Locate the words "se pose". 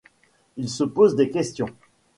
0.67-1.15